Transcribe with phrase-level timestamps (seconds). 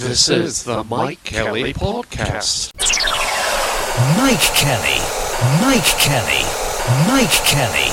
[0.00, 2.72] This is the Mike Kelly Podcast.
[4.16, 4.98] Mike Kelly.
[5.60, 6.42] Mike Kelly.
[7.06, 7.90] Mike Kelly.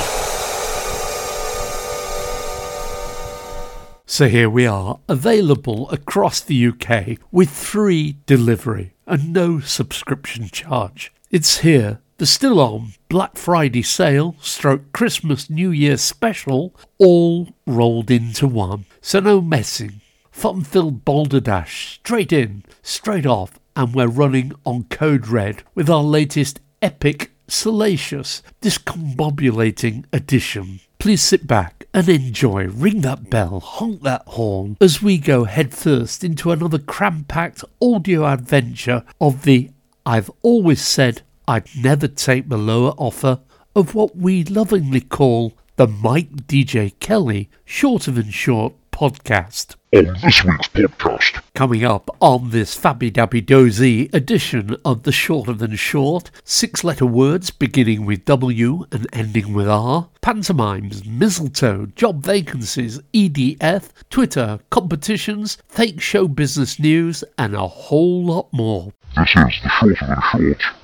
[4.06, 11.12] So here we are, available across the UK with free delivery and no subscription charge.
[11.30, 18.10] It's here, the still on Black Friday sale, stroke Christmas New Year special, all rolled
[18.10, 18.86] into one.
[19.02, 20.00] So no messing.
[20.38, 25.90] Fun filled boulder dash, straight in, straight off, and we're running on code red with
[25.90, 30.80] our latest epic, salacious, discombobulating edition.
[31.00, 36.24] Please sit back and enjoy, ring that bell, honk that horn, as we go headfirst
[36.24, 39.72] into another cram packed audio adventure of the
[40.06, 43.40] I've always said I'd never take the lower offer
[43.76, 49.77] of what we lovingly call the Mike DJ Kelly Shorter Than Short podcast.
[49.96, 55.54] On this week's podcast, Coming up on this fabby dabby dozy edition of the Shorter
[55.54, 62.22] Than Short, six letter words beginning with W and ending with R, pantomimes, mistletoe, job
[62.22, 68.92] vacancies, EDF, Twitter, competitions, fake show business news, and a whole lot more.
[69.16, 70.22] this is the Shorter Than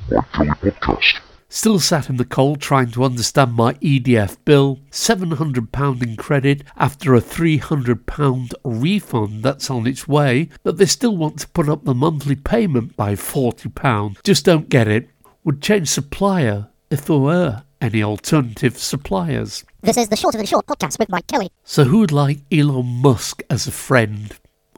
[0.09, 1.19] Short Kelly podcast.
[1.55, 7.13] Still sat in the cold trying to understand my EDF bill, £700 in credit after
[7.13, 11.93] a £300 refund that's on its way, but they still want to put up the
[11.93, 14.17] monthly payment by £40.
[14.23, 15.07] Just don't get it.
[15.43, 19.63] Would change supplier if there were any alternative suppliers.
[19.81, 21.51] This is the Shorter Than Short podcast with Mike Kelly.
[21.63, 24.35] So who'd like Elon Musk as a friend?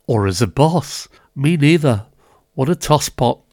[0.08, 1.08] Or as a boss?
[1.38, 2.08] Me neither.
[2.54, 3.44] What a tosspot.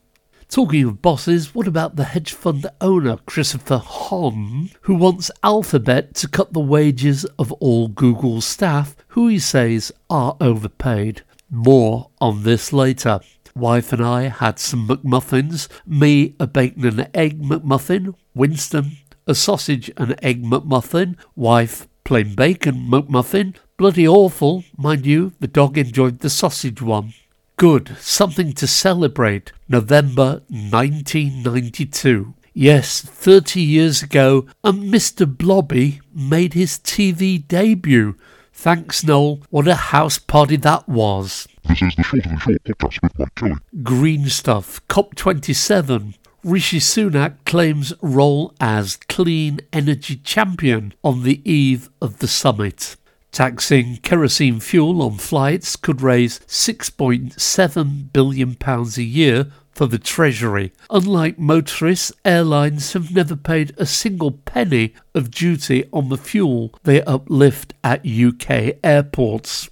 [0.52, 6.28] Talking of bosses, what about the hedge fund owner Christopher Hohn, who wants Alphabet to
[6.28, 11.22] cut the wages of all Google staff, who he says are overpaid?
[11.48, 13.20] More on this later.
[13.56, 19.90] Wife and I had some McMuffins, me a bacon and egg McMuffin, Winston a sausage
[19.96, 23.56] and egg McMuffin, wife plain bacon McMuffin.
[23.78, 27.14] Bloody awful, mind you, the dog enjoyed the sausage one.
[27.56, 29.52] Good, something to celebrate.
[29.68, 32.34] November 1992.
[32.54, 35.26] Yes, 30 years ago, and Mr.
[35.26, 38.16] Blobby made his TV debut.
[38.52, 39.40] Thanks, Noel.
[39.50, 41.48] What a house party that was.
[41.68, 43.54] This is the Shorter Than Short podcast with Mike Kelly.
[43.82, 44.86] Green stuff.
[44.88, 46.14] COP27.
[46.44, 52.96] Rishi Sunak claims role as clean energy champion on the eve of the summit.
[53.32, 60.74] Taxing kerosene fuel on flights could raise £6.7 billion a year for the Treasury.
[60.90, 67.02] Unlike motorists, airlines have never paid a single penny of duty on the fuel they
[67.04, 69.70] uplift at UK airports.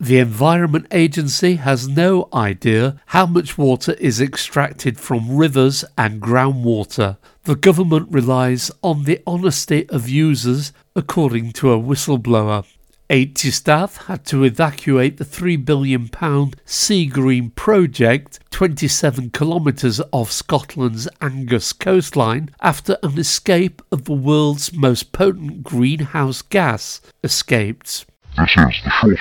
[0.00, 7.18] The Environment Agency has no idea how much water is extracted from rivers and groundwater.
[7.44, 12.64] The government relies on the honesty of users, according to a whistleblower.
[13.12, 21.74] 80 staff had to evacuate the £3 billion Seagreen project 27 kilometres off Scotland's Angus
[21.74, 28.06] coastline after an escape of the world's most potent greenhouse gas escaped.
[28.38, 29.18] This is the Short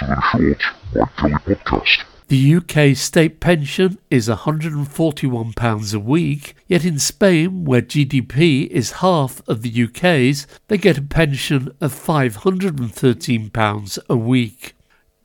[0.96, 2.06] Mike Kelly podcast.
[2.31, 9.42] The UK state pension is £141 a week, yet in Spain, where GDP is half
[9.50, 14.75] of the UK's, they get a pension of £513 a week.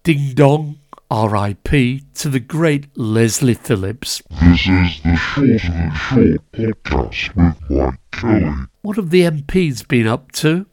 [0.02, 4.20] Ding dong, RIP to the great Leslie Phillips.
[4.42, 8.52] This is the Shorter Than Short podcast with Mike Kelly.
[8.82, 10.66] What have the MPs been up to?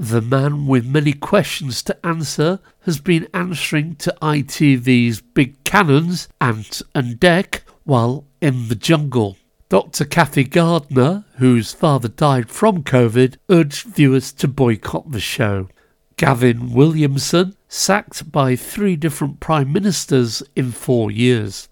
[0.00, 6.82] The man with many questions to answer has been answering to ITV's big cannons, Ant
[6.94, 9.36] and Dec, while in the jungle.
[9.68, 10.04] Dr.
[10.04, 15.68] Cathy Gardner, whose father died from COVID, urged viewers to boycott the show.
[16.16, 21.67] Gavin Williamson, sacked by three different prime ministers in four years.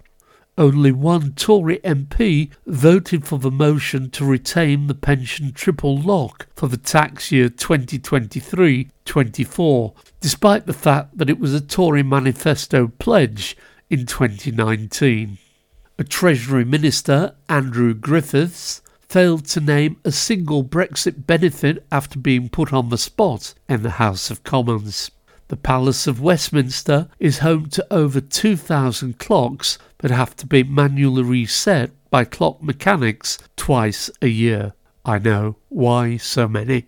[0.58, 6.66] Only one Tory MP voted for the motion to retain the pension triple lock for
[6.66, 13.54] the tax year 2023 24, despite the fact that it was a Tory manifesto pledge
[13.90, 15.36] in 2019.
[15.98, 22.72] A Treasury Minister, Andrew Griffiths, failed to name a single Brexit benefit after being put
[22.72, 25.10] on the spot in the House of Commons.
[25.48, 31.22] The Palace of Westminster is home to over 2,000 clocks that have to be manually
[31.22, 34.72] reset by clock mechanics twice a year.
[35.04, 36.86] I know, why so many?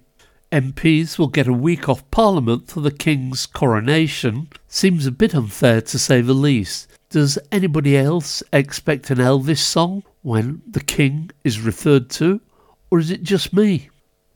[0.51, 4.49] MPs will get a week off Parliament for the King's coronation.
[4.67, 6.89] Seems a bit unfair to say the least.
[7.11, 12.41] Does anybody else expect an Elvis song when the King is referred to?
[12.91, 13.91] Or is it just me?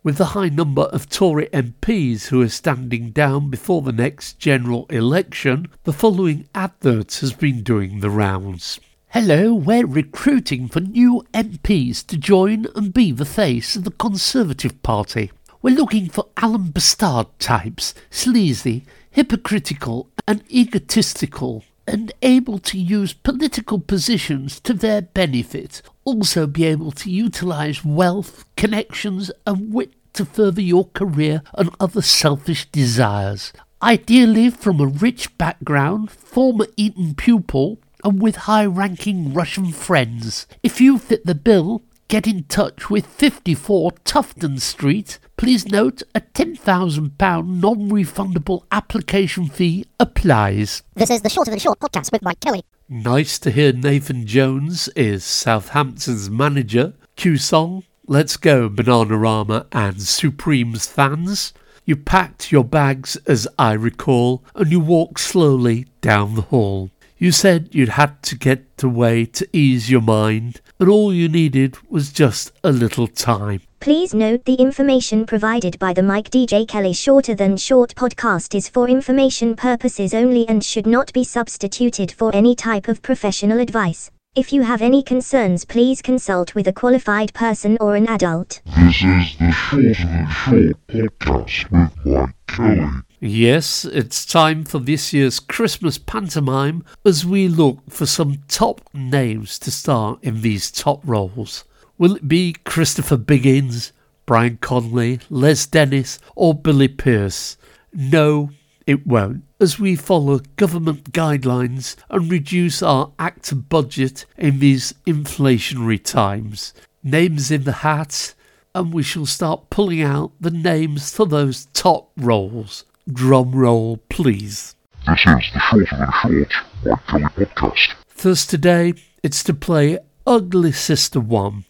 [0.04, 4.86] With the high number of Tory MPs who are standing down before the next general
[4.90, 8.80] election, the following advert has been doing the rounds.
[9.10, 14.82] Hello, we're recruiting for new MPs to join and be the face of the Conservative
[14.82, 15.30] Party.
[15.62, 23.78] We're looking for Alan B'Stard types, sleazy, hypocritical, and egotistical, and able to use political
[23.78, 25.80] positions to their benefit.
[26.04, 32.02] Also, be able to utilize wealth, connections, and wit to further your career and other
[32.02, 33.52] selfish desires.
[33.82, 40.46] Ideally, from a rich background, former Eton pupil, and with high ranking Russian friends.
[40.62, 45.18] If you fit the bill, get in touch with 54 Tufton Street.
[45.36, 50.82] Please note a £10,000 non refundable application fee applies.
[50.94, 52.64] This is the Shorter Than Short podcast with Mike Kelly.
[52.94, 56.92] Nice to hear Nathan Jones is Southampton's manager.
[57.16, 61.54] Q Song, let's go, Bananarama and Supremes fans.
[61.86, 66.90] You packed your bags, as I recall, and you walked slowly down the hall.
[67.16, 71.76] You said you'd had to get away to ease your mind, and all you needed
[71.88, 73.62] was just a little time.
[73.78, 78.68] Please note the information provided by the Mike DJ Kelly Shorter Than Short podcast is
[78.68, 84.10] for information purposes only and should not be substituted for any type of professional advice.
[84.34, 88.60] If you have any concerns, please consult with a qualified person or an adult.
[88.76, 93.02] This is the Shorter Than Short podcast with Mike Kelly.
[93.24, 99.60] Yes, it's time for this year's Christmas pantomime as we look for some top names
[99.60, 101.62] to star in these top roles.
[101.98, 103.92] Will it be Christopher Biggins,
[104.26, 107.56] Brian Conley, Les Dennis, or Billy Pearce?
[107.92, 108.50] No,
[108.88, 116.02] it won't, as we follow government guidelines and reduce our actor budget in these inflationary
[116.02, 116.74] times.
[117.04, 118.34] Names in the hat,
[118.74, 122.84] and we shall start pulling out the names for those top roles.
[123.10, 124.76] Drum roll, please.
[125.06, 126.52] This is the Shorter Than Short
[126.84, 127.94] Mike Kelly podcast.
[128.08, 128.94] First today,
[129.24, 131.64] it's to play Ugly Sister 1,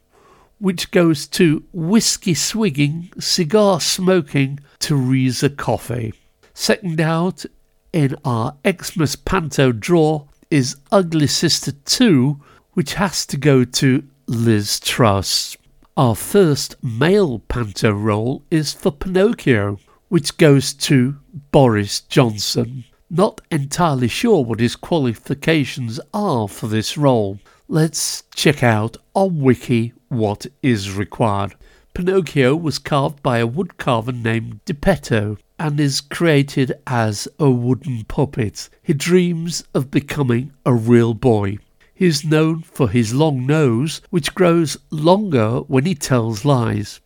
[0.59, 6.13] which goes to whiskey swigging, cigar smoking Teresa Coffey.
[6.53, 7.47] Second out
[7.95, 12.39] in our Xmas Panto draw is Ugly Sister 2,
[12.75, 15.57] which has to go to Liz Truss.
[15.97, 19.79] Our first male panto role is for Pinocchio,
[20.13, 21.17] which goes to
[21.53, 22.67] Boris Johnson.
[22.67, 23.17] Mm-hmm.
[23.17, 27.39] Not entirely sure what his qualifications are for this role.
[27.67, 31.55] Let's check out on Wiki what is required.
[31.95, 38.69] Pinocchio was carved by a woodcarver named Geppetto and is created as a wooden puppet.
[38.83, 41.57] He dreams of becoming a real boy.
[41.95, 47.01] He is known for his long nose, which grows longer when he tells lies.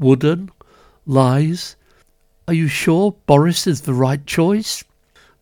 [0.00, 0.50] Wooden,
[1.06, 1.76] lies,
[2.48, 4.82] are you sure Boris is the right choice?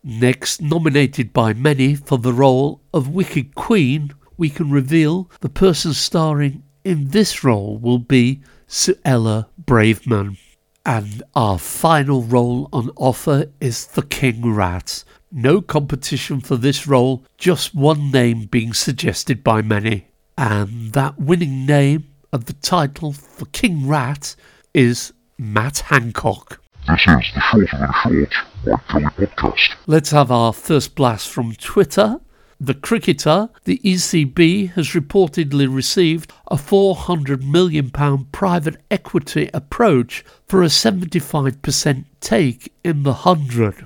[0.03, 5.93] Next, nominated by many for the role of Wicked Queen, we can reveal the person
[5.93, 10.37] starring in this role will be Suella Braverman.
[10.85, 15.05] And our final role on offer is the King Rat.
[15.31, 20.07] No competition for this role, just one name being suggested by many.
[20.37, 24.35] And that winning name of the title for King Rat
[24.73, 26.61] is Matt Hancock.
[26.87, 28.33] This is the Shorter Than Short
[28.65, 29.75] Mike Kelly podcast.
[29.87, 32.21] Let's have our first blast from Twitter.
[32.61, 40.67] The cricketer, the ECB, has reportedly received a £400 million private equity approach for a
[40.67, 43.85] 75% take in the 100.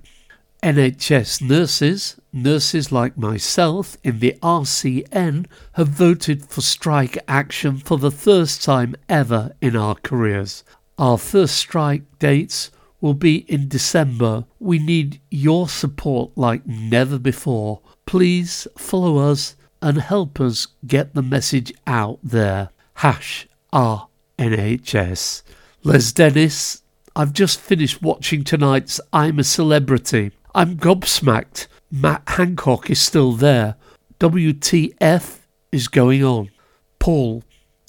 [0.61, 8.11] NHS nurses, nurses like myself in the RCN, have voted for strike action for the
[8.11, 10.63] first time ever in our careers.
[10.99, 12.69] Our first strike dates
[13.01, 14.45] will be in December.
[14.59, 17.81] We need your support like never before.
[18.05, 22.69] Please follow us and help us get the message out there.
[22.95, 25.41] Hash RNHS.
[25.83, 26.83] Les Dennis,
[27.15, 30.31] I've just finished watching tonight's I'm a Celebrity.
[30.53, 31.67] I'm gobsmacked.
[31.89, 33.75] Matt Hancock is still there.
[34.19, 35.39] WTF
[35.71, 36.51] is going on.
[36.99, 37.43] Paul,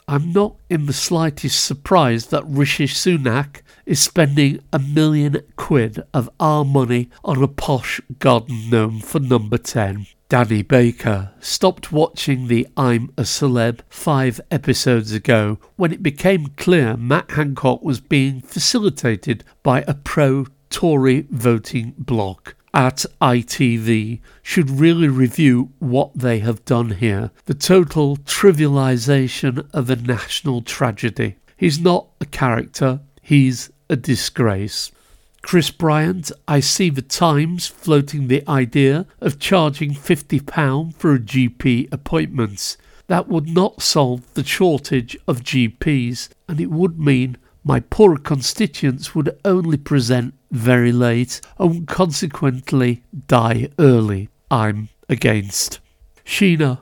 [0.09, 6.29] I'm not in the slightest surprised that Rishi Sunak is spending a million quid of
[6.41, 10.07] our money on a posh garden gnome for number 10.
[10.29, 16.97] Danny Baker stopped watching the I'm a Celeb five episodes ago when it became clear
[16.97, 22.55] Matt Hancock was being facilitated by a pro Tory voting bloc.
[22.75, 27.31] At ITV should really review what they have done here.
[27.45, 31.37] The total trivialisation of a national tragedy.
[31.57, 34.91] He's not a character, he's a disgrace.
[35.43, 41.93] Chris Bryant, I see the Times floating the idea of charging £50 for a GP
[41.93, 42.77] appointment.
[43.09, 49.15] That would not solve the shortage of GPs, and it would mean my poorer constituents
[49.15, 54.29] would only present very late and consequently die early.
[54.51, 55.81] I'm against.
[56.25, 56.81] Sheena,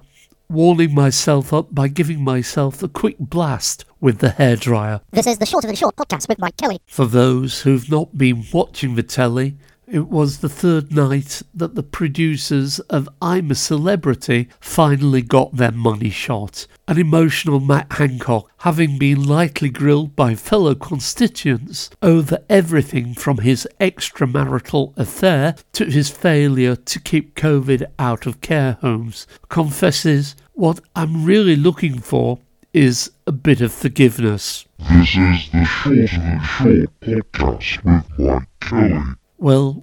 [0.49, 5.01] warming myself up by giving myself a quick blast with the hairdryer.
[5.13, 6.81] This is the Shorter Than the Short podcast with Mike Kelly.
[6.87, 9.57] For those who've not been watching the telly,
[9.91, 15.73] it was the third night that the producers of I'm a Celebrity finally got their
[15.73, 16.67] money shot.
[16.87, 23.67] An emotional Matt Hancock, having been lightly grilled by fellow constituents over everything from his
[23.81, 31.25] extramarital affair to his failure to keep COVID out of care homes, confesses what I'm
[31.25, 32.39] really looking for
[32.73, 34.65] is a bit of forgiveness.
[34.79, 38.05] This is the Shorter Than Short podcast with.
[38.19, 38.40] Well,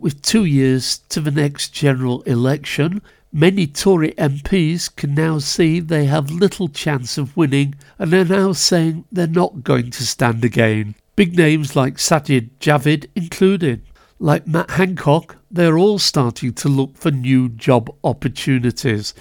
[0.07, 3.01] with two years to the next general election,
[3.33, 8.53] many Tory MPs can now see they have little chance of winning and are now
[8.53, 10.95] saying they're not going to stand again.
[11.17, 13.81] Big names like Sajid Javid included.
[14.17, 19.13] Like Matt Hancock, they're all starting to look for new job opportunities.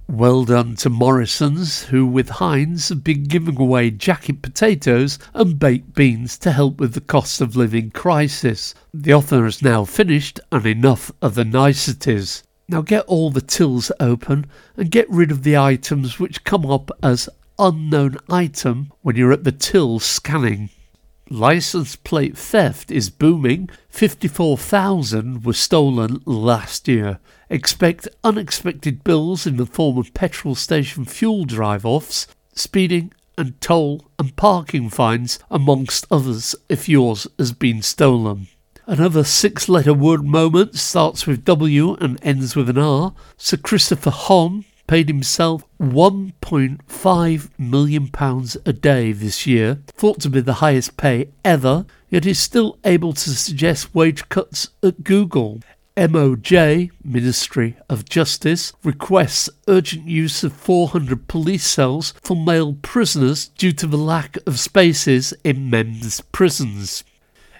[0.09, 5.95] Well done to Morrison's, who with Heinz have been giving away jacket potatoes and baked
[5.95, 8.73] beans to help with the cost of living crisis.
[8.93, 12.43] The offer is now finished and enough of the niceties.
[12.69, 14.45] Now get all the tills open
[14.77, 17.27] and get rid of the items which come up as
[17.59, 20.69] unknown item when you're at the till scanning.
[21.29, 23.69] License plate theft is booming.
[23.89, 27.19] 54,000 were stolen last year.
[27.49, 34.09] Expect unexpected bills in the form of petrol station fuel drive offs, speeding and toll
[34.17, 38.47] and parking fines, amongst others, if yours has been stolen.
[38.85, 43.13] Another six letter word moment starts with W and ends with an R.
[43.35, 48.09] Sir Christopher Hohn paid himself £1.5 million
[48.65, 53.13] a day this year, thought to be the highest pay ever, yet is still able
[53.13, 55.59] to suggest wage cuts at Google.
[55.97, 63.71] MOJ, Ministry of Justice, requests urgent use of 400 police cells for male prisoners due
[63.73, 67.03] to the lack of spaces in men's prisons.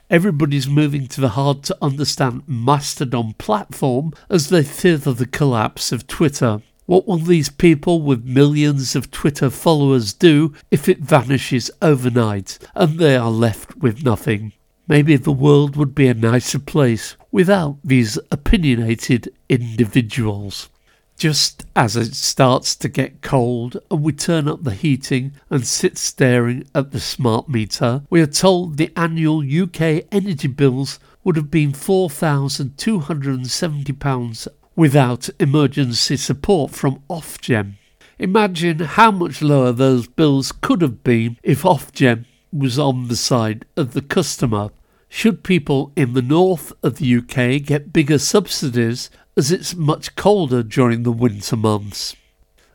[0.09, 6.07] Everybody's moving to the hard to understand Mastodon platform as they fear the collapse of
[6.07, 6.61] Twitter.
[6.87, 12.97] What will these people with millions of Twitter followers do if it vanishes overnight and
[12.97, 14.53] they are left with nothing?
[14.87, 20.69] Maybe the world would be a nicer place without these opinionated individuals.
[21.17, 25.97] Just as it starts to get cold and we turn up the heating and sit
[25.97, 31.51] staring at the smart meter, we are told the annual UK energy bills would have
[31.51, 34.47] been £4,270
[34.77, 37.73] without emergency support from Ofgem.
[38.19, 43.65] Imagine how much lower those bills could have been if Ofgem was on the side
[43.75, 44.69] of the customer.
[45.09, 50.61] Should people in the north of the UK get bigger subsidies as it's much colder
[50.61, 52.15] during the winter months?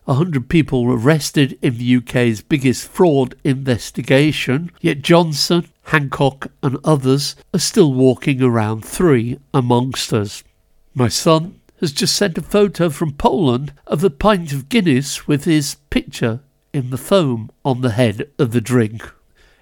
[0.09, 6.79] A hundred people were arrested in the UK's biggest fraud investigation, yet Johnson, Hancock, and
[6.83, 10.43] others are still walking around free amongst us.
[10.95, 15.45] My son has just sent a photo from Poland of a pint of Guinness with
[15.45, 16.41] his picture
[16.73, 19.11] in the foam on the head of the drink.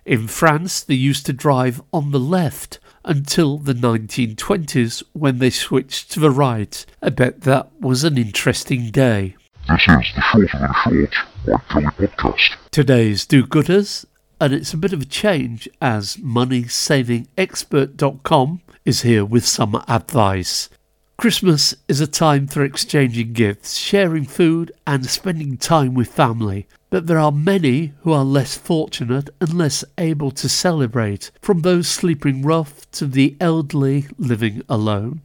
[0.04, 6.10] In France, they used to drive on the left until the 1920s when they switched
[6.12, 6.84] to the right.
[7.02, 9.36] I bet that was an interesting day.
[9.66, 11.14] This is the Than Short
[11.46, 12.56] Mike Kelly podcast.
[12.70, 14.04] Today's do gooders,
[14.38, 20.68] and it's a bit of a change as moneysavingexpert.com is here with some advice.
[21.20, 26.66] Christmas is a time for exchanging gifts, sharing food, and spending time with family.
[26.88, 31.88] But there are many who are less fortunate and less able to celebrate, from those
[31.88, 35.20] sleeping rough to the elderly living alone.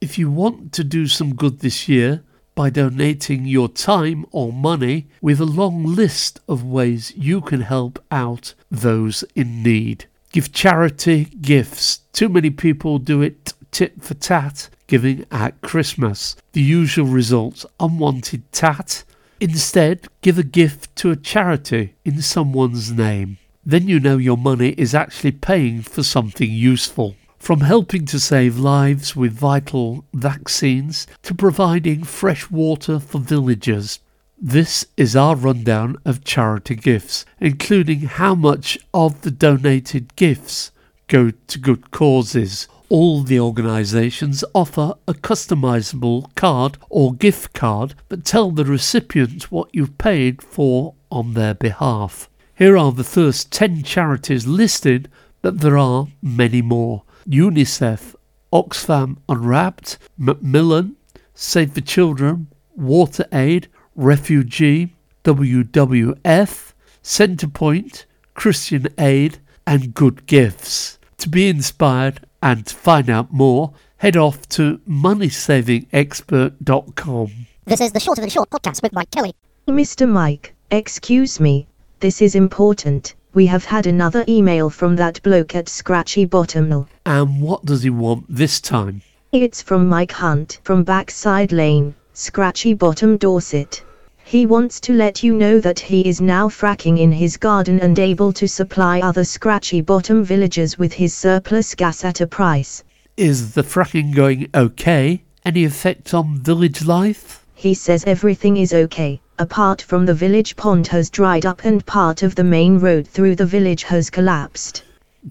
[0.00, 2.22] If you want to do some good this year,
[2.54, 7.98] by donating your time or money with a long list of ways you can help
[8.12, 10.04] out those in need.
[10.30, 12.02] Give charity gifts.
[12.12, 16.34] Too many people do it tit for tat giving at Christmas.
[16.52, 19.04] The usual result unwanted tat.
[19.38, 23.38] Instead, give a gift to a charity in someone's name.
[23.64, 27.14] Then you know your money is actually paying for something useful.
[27.38, 34.00] From helping to save lives with vital vaccines to providing fresh water for villagers.
[34.36, 40.72] This is our rundown of charity gifts, including how much of the donated gifts
[41.06, 42.66] go to good causes.
[42.90, 49.68] All the organisations offer a customisable card or gift card that tell the recipient what
[49.72, 52.28] you've paid for on their behalf.
[52.52, 55.08] Here are the first 10 charities listed,
[55.40, 57.04] but there are many more.
[57.28, 58.16] UNICEF,
[58.52, 60.96] Oxfam Unwrapped, Macmillan,
[61.32, 66.72] Save the Children, Water Aid, Refugee, WWF,
[67.04, 70.98] Centrepoint, Christian Aid, and Good Gifts.
[71.18, 77.46] To be inspired and to find out more, head off to moneysavingexpert.com.
[77.66, 79.34] This is the Shorter Than Short podcast with Mike Kelly.
[79.68, 80.08] Mr.
[80.08, 81.66] Mike, excuse me,
[82.00, 83.14] this is important.
[83.34, 86.88] We have had another email from that bloke at Scratchy Bottom.
[87.06, 89.02] And what does he want this time?
[89.32, 93.82] It's from Mike Hunt from Backside Lane, Scratchy Bottom, Dorset.
[94.24, 97.98] He wants to let you know that he is now fracking in his garden and
[97.98, 102.84] able to supply other Scratchy Bottom villagers with his surplus gas at a price.
[103.16, 105.22] Is the fracking going okay?
[105.44, 107.44] Any effect on village life?
[107.54, 112.22] He says everything is okay, apart from the village pond has dried up and part
[112.22, 114.82] of the main road through the village has collapsed.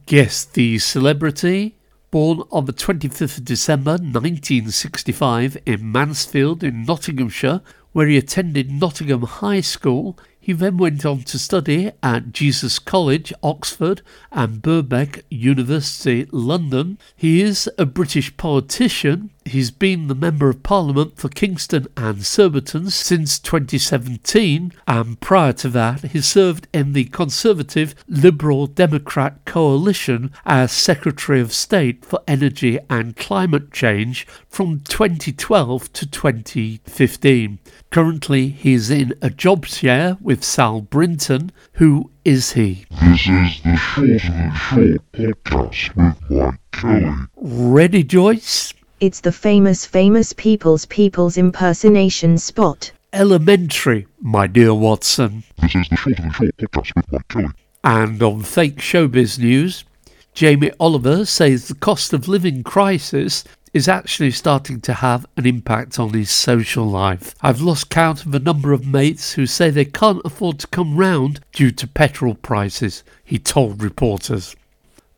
[0.06, 1.76] Guess the celebrity?
[2.12, 9.24] Born on the 25th of December 1965 in Mansfield in Nottinghamshire, where he attended Nottingham
[9.24, 16.28] High School, he then went on to study at Jesus College, Oxford, and Birkbeck University,
[16.32, 16.98] London.
[17.16, 19.30] He is a British politician.
[19.50, 25.70] He's been the Member of Parliament for Kingston and Surbiton since 2017, and prior to
[25.70, 32.78] that, he served in the Conservative Liberal Democrat coalition as Secretary of State for Energy
[32.92, 37.60] and Climate Change from 2012 to 2015.
[37.90, 41.52] Currently, he is in a job share with Sal Brinton.
[41.74, 42.86] Who is he?
[43.02, 47.16] This is the Shorter Than Short podcast with Mike Kelly.
[47.36, 48.76] Ready, Joyce?
[49.00, 52.92] It's the famous famous people's people's impersonation spot.
[53.14, 55.44] Elementary, my dear Watson.
[55.62, 57.48] This is the Shorter Than Short podcast with Mike Kelly.
[57.82, 59.86] And on fake showbiz news,
[60.34, 65.98] Jamie Oliver says the cost of living crisis is actually starting to have an impact
[65.98, 67.34] on his social life.
[67.42, 70.98] I've lost count of a number of mates who say they can't afford to come
[70.98, 74.58] round due to petrol prices, he told reporters.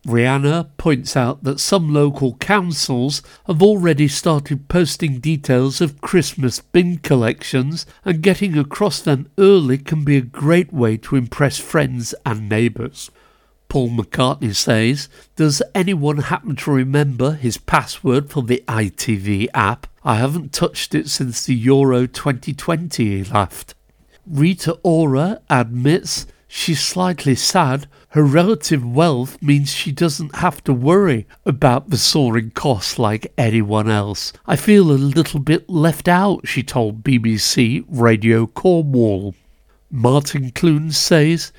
[0.06, 6.98] Rihanna points out that some local councils have already started posting details of Christmas bin
[6.98, 12.48] collections, and getting across them early can be a great way to impress friends and
[12.48, 13.10] neighbours.
[13.68, 19.86] Paul McCartney says, Does anyone happen to remember his password for the ITV app?
[20.04, 23.74] I haven't touched it since the Euro 2020, he laughed.
[24.26, 27.86] Rita Ora admits she's slightly sad.
[28.12, 33.88] Her relative wealth means she doesn't have to worry about the soaring costs like anyone
[33.88, 34.34] else.
[34.44, 39.34] I feel a little bit left out, she told BBC Radio Cornwall.
[39.90, 41.52] Martin Clune says,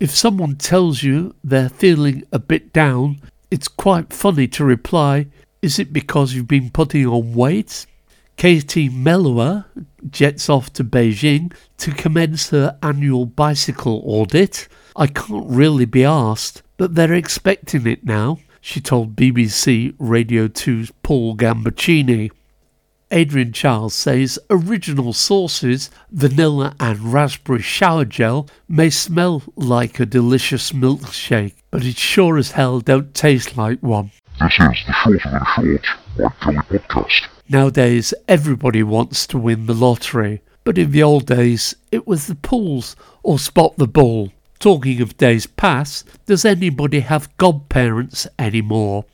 [0.00, 5.26] if someone tells you they're feeling a bit down, it's quite funny to reply,
[5.60, 7.84] Is it because you've been putting on weight?
[8.38, 9.66] Katie Melua
[10.08, 14.68] jets off to Beijing to commence her annual bicycle audit.
[14.98, 20.90] I can't really be asked, but they're expecting it now, she told BBC Radio 2's
[21.04, 22.32] Paul Gambaccini.
[23.12, 30.72] Adrian Chiles says original sources, vanilla and raspberry shower gel, may smell like a delicious
[30.72, 34.10] milkshake, but it sure as hell don't taste like one.
[34.40, 35.44] This is the Shorter Than
[36.16, 37.28] Short Kelly podcast.
[37.48, 42.34] Nowadays, everybody wants to win the lottery, but in the old days, it was the
[42.34, 44.32] pools or spot the ball.
[44.58, 49.04] Talking of days past, does anybody have godparents anymore?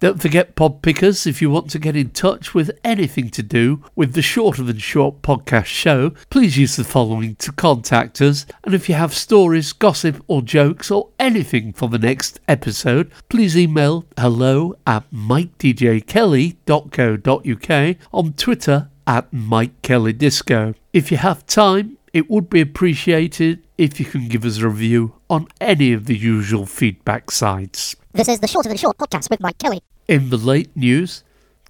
[0.00, 3.84] Don't forget, pod pickers, if you want to get in touch with anything to do
[3.94, 8.46] with the Shorter Than Short podcast show, please use the following to contact us.
[8.64, 13.58] And if you have stories, gossip, or jokes, or anything for the next episode, please
[13.58, 20.74] email hello at mikedjkelly.co.uk on Twitter at Mike Kelly Disco.
[20.92, 25.16] If you have time, it would be appreciated if you can give us a review
[25.28, 27.96] on any of the usual feedback sites.
[28.12, 29.82] This is the Shorter Than Short podcast with Mike Kelly.
[30.06, 31.24] In the late news,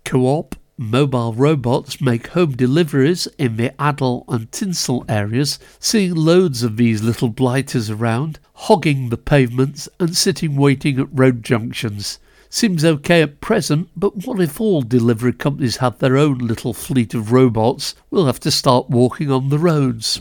[0.05, 6.77] Co-op mobile robots make home deliveries in the Adel and Tinshill areas, seeing loads of
[6.77, 12.19] these little blighters around, hogging the pavements and sitting waiting at road junctions.
[12.51, 17.15] Seems okay at present, but what if all delivery companies have their own little fleet
[17.15, 17.95] of robots?
[18.11, 20.21] We'll have to start walking on the roads.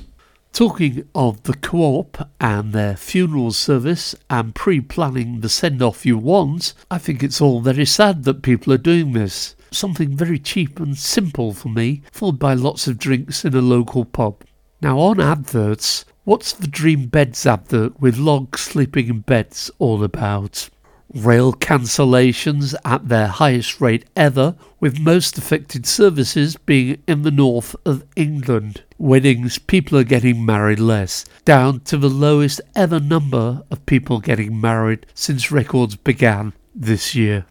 [0.54, 7.00] Talking of the co-op and their funeral service and pre-planning the send-off you want, I
[7.00, 9.56] think it's all very sad that people are doing this.
[9.72, 14.06] Something very cheap and simple for me, followed by lots of drinks in a local
[14.06, 14.44] pub.
[14.80, 20.70] Now on adverts, what's the Dream Beds advert with logs sleeping in beds all about?
[21.14, 27.76] Rail cancellations at their highest rate ever, with most affected services being in the north
[27.86, 28.84] of England.
[28.98, 34.60] Weddings, people are getting married less, down to the lowest ever number of people getting
[34.60, 37.46] married since records began this year.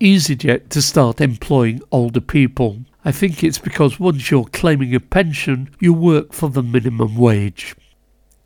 [0.00, 2.80] EasyJet to start employing older people.
[3.04, 7.76] I think it's because once you're claiming a pension, you work for the minimum wage.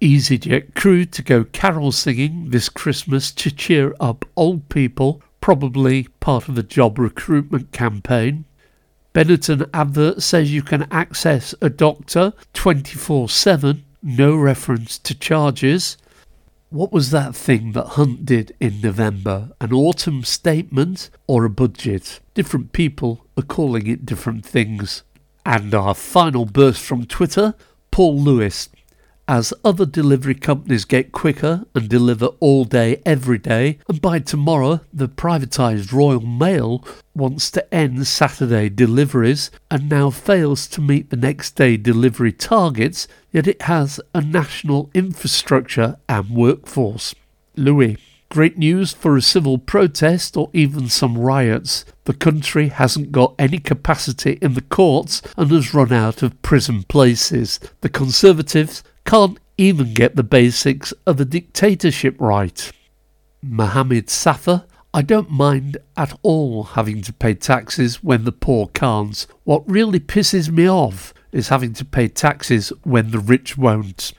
[0.01, 6.49] EasyJet crew to go carol singing this Christmas to cheer up old people, probably part
[6.49, 8.45] of a job recruitment campaign.
[9.15, 15.97] Benetton advert says you can access a doctor 24 7, no reference to charges.
[16.69, 19.53] What was that thing that Hunt did in November?
[19.63, 22.21] An autumn statement or a budget?
[22.35, 25.05] Different people are calling it different things.
[25.47, 27.55] And our final burst from Twitter
[27.91, 28.69] Paul Lewis
[29.29, 34.81] as other delivery companies get quicker and deliver all day, every day, and by tomorrow
[34.93, 36.85] the privatised Royal Mail
[37.15, 43.09] wants to end Saturday deliveries and now fails to meet the next day delivery targets,
[43.33, 47.15] yet it has a national infrastructure and workforce.
[47.57, 47.97] Louis.
[48.29, 51.85] Great news for a civil protest or even some riots.
[52.05, 56.83] The country hasn't got any capacity in the courts and has run out of prison
[56.83, 57.61] places.
[57.83, 62.73] The Conservatives can't even get the basics of a dictatorship right.
[63.41, 69.25] Mohammed Safa, I don't mind at all having to pay taxes when the poor can't.
[69.45, 74.13] What really pisses me off is having to pay taxes when the rich won't.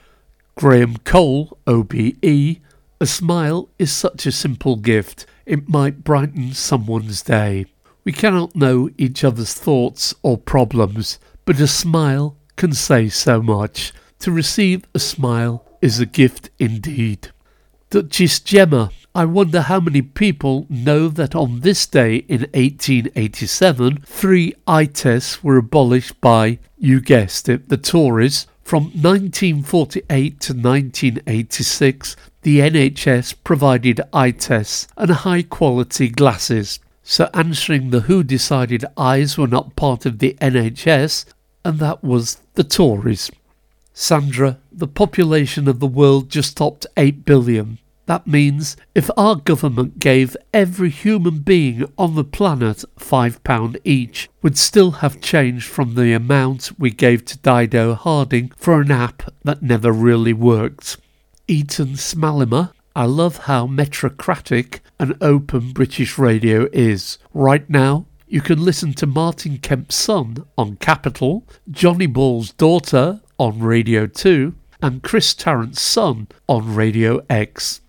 [0.56, 7.66] Graham Cole, OBE, a smile is such a simple gift, it might brighten someone's day.
[8.04, 13.92] We cannot know each other's thoughts or problems, but a smile can say so much.
[14.20, 17.28] To receive a smile is a gift indeed.
[17.90, 24.54] Duchess Gemma, I wonder how many people know that on this day in 1887, three
[24.66, 28.46] eye tests were abolished by, you guessed it, the Tories.
[28.62, 36.80] From 1948 to 1986, the NHS provided eye tests and high quality glasses.
[37.02, 41.24] So, answering the who decided eyes were not part of the NHS,
[41.64, 43.30] and that was the Tories.
[44.00, 47.78] Sandra, the population of the world just topped 8 billion.
[48.06, 54.56] That means if our government gave every human being on the planet £5 each, we'd
[54.56, 59.62] still have changed from the amount we gave to Dido Harding for an app that
[59.64, 60.96] never really worked.
[61.48, 67.18] Eaton Smalimer, I love how metrocratic and open British radio is.
[67.34, 73.60] Right now, you can listen to Martin Kemp's son on Capital, Johnny Ball's daughter on
[73.60, 77.80] Radio 2, and Chris Tarrant's son on Radio X.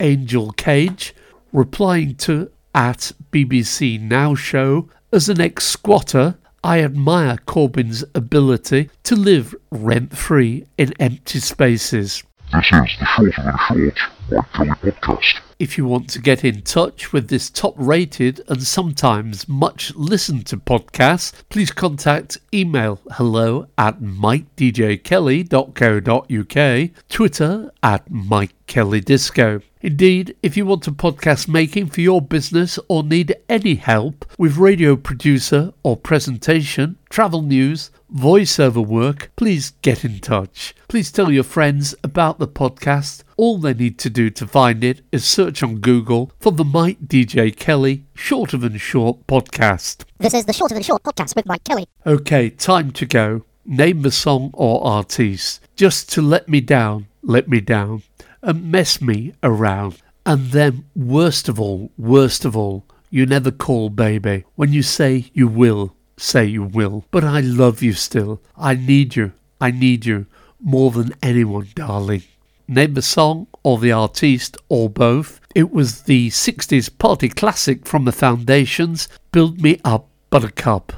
[0.00, 1.14] Angel Cage,
[1.52, 9.16] replying to at BBC Now Show, as an ex squatter, I admire Corbyn's ability to
[9.16, 12.22] live rent free in empty spaces.
[12.50, 13.98] This is the Shorter Than Short
[14.30, 15.40] Mike Kelly podcast.
[15.58, 20.46] If you want to get in touch with this top rated and sometimes much listened
[20.46, 29.60] to podcast, please contact email hello at mikedjkelly.co.uk, Twitter at Mike Kelly Disco.
[29.82, 34.56] Indeed, if you want a podcast making for your business or need any help with
[34.56, 40.74] radio producer or presentation, travel news, voiceover work, please get in touch.
[40.88, 43.22] Please tell your friends about the podcast.
[43.36, 47.00] All they need to do to find it is search on Google for the Mike
[47.06, 50.04] DJ Kelly Shorter Than Short podcast.
[50.18, 51.86] This is the Shorter Than Short podcast with Mike Kelly.
[52.06, 53.44] Okay, time to go.
[53.64, 55.60] Name the song or artiste.
[55.76, 58.02] Just to let me down, let me down,
[58.42, 60.00] and mess me around.
[60.24, 64.44] And then, worst of all, worst of all, you never call baby.
[64.54, 67.04] When you say you will, say you will.
[67.10, 68.40] But I love you still.
[68.56, 69.32] I need you.
[69.60, 70.26] I need you
[70.60, 72.22] more than anyone, darling.
[72.66, 75.40] Name the song or the artiste or both.
[75.54, 80.92] It was the 60s party classic from the Foundations, Build Me Up Buttercup.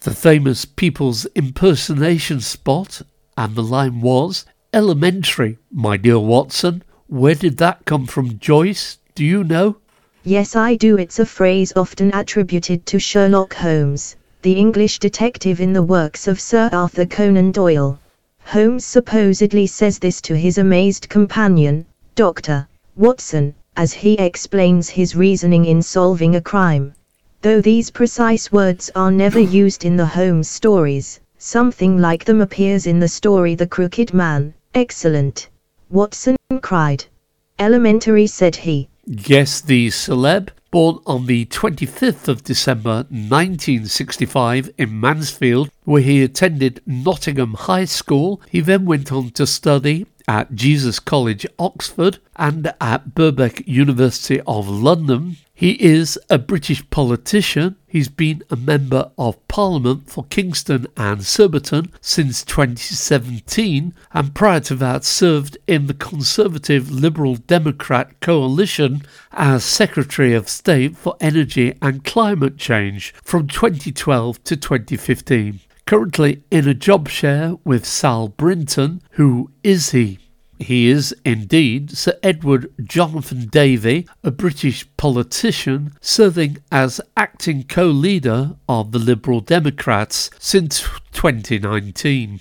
[0.00, 3.02] The famous People's impersonation spot,
[3.36, 6.84] and the line was Elementary, my dear Watson.
[7.08, 8.98] Where did that come from, Joyce?
[9.16, 9.78] Do you know?
[10.22, 10.96] Yes, I do.
[10.96, 16.40] It's a phrase often attributed to Sherlock Holmes, the English detective in the works of
[16.40, 17.98] Sir Arthur Conan Doyle.
[18.44, 22.66] Holmes supposedly says this to his amazed companion, Dr.
[22.96, 26.94] Watson, as he explains his reasoning in solving a crime.
[27.42, 32.86] Though these precise words are never used in the Holmes stories, something like them appears
[32.86, 34.54] in the story The Crooked Man.
[34.74, 35.48] Excellent.
[35.90, 37.04] Watson cried.
[37.58, 38.88] Elementary, said he.
[39.16, 46.80] Guess the celeb, born on the 25th of December 1965 in Mansfield, where he attended
[46.86, 48.40] Nottingham High School.
[48.48, 54.68] He then went on to study at Jesus College, Oxford, and at Birkbeck University of
[54.68, 55.38] London.
[55.60, 57.76] He is a British politician.
[57.86, 64.74] He's been a member of Parliament for Kingston and Surbiton since 2017, and prior to
[64.76, 72.04] that, served in the Conservative Liberal Democrat coalition as Secretary of State for Energy and
[72.04, 79.02] Climate Change from 2012 to 2015 currently in a job share with Sal Brinton.
[79.10, 80.20] Who is he?
[80.60, 88.56] He is indeed Sir Edward Jonathan Davy, a British politician serving as acting co leader
[88.68, 92.40] of the Liberal Democrats since 2019.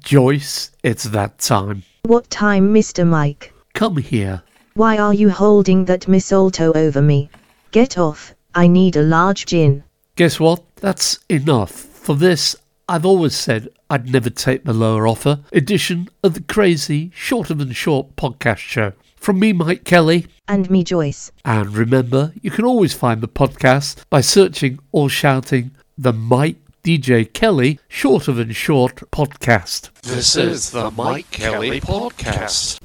[0.00, 1.82] Joyce, it's that time.
[2.02, 3.06] What time, Mr.
[3.06, 3.54] Mike?
[3.72, 4.42] Come here.
[4.74, 7.30] Why are you holding that mistletoe over me?
[7.70, 9.82] Get off, I need a large gin.
[10.16, 10.62] Guess what?
[10.76, 11.70] That's enough.
[11.70, 12.54] For this,
[12.88, 17.72] I've always said I'd never take the lower offer edition of the crazy, shorter than
[17.72, 18.92] short podcast show.
[19.16, 20.28] From me, Mike Kelly.
[20.46, 21.32] And me, Joyce.
[21.44, 27.32] And remember, you can always find the podcast by searching or shouting the Mike DJ
[27.32, 29.90] Kelly Shorter Than Short podcast.
[30.02, 32.80] This is the Mike Kelly Podcast.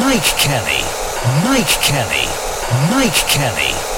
[0.00, 0.84] Mike Kelly.
[1.44, 2.28] Mike Kelly.
[2.92, 3.91] Mike Kelly.